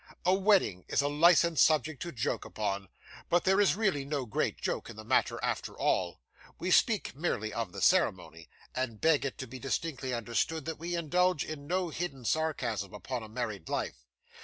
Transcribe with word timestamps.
A 0.25 0.33
wedding 0.33 0.83
is 0.87 1.03
a 1.03 1.07
licensed 1.07 1.63
subject 1.63 2.01
to 2.01 2.11
joke 2.11 2.43
upon, 2.43 2.89
but 3.29 3.43
there 3.43 3.57
really 3.57 4.01
is 4.01 4.07
no 4.07 4.25
great 4.25 4.59
joke 4.59 4.89
in 4.89 4.95
the 4.95 5.03
matter 5.03 5.39
after 5.43 5.77
all; 5.77 6.19
we 6.57 6.71
speak 6.71 7.15
merely 7.15 7.53
of 7.53 7.71
the 7.71 7.83
ceremony, 7.83 8.49
and 8.73 8.99
beg 8.99 9.25
it 9.25 9.37
to 9.37 9.45
be 9.45 9.59
distinctly 9.59 10.11
understood 10.11 10.65
that 10.65 10.79
we 10.79 10.95
indulge 10.95 11.45
in 11.45 11.67
no 11.67 11.89
hidden 11.89 12.25
sarcasm 12.25 12.95
upon 12.95 13.21
a 13.21 13.29
married 13.29 13.69
life. 13.69 14.07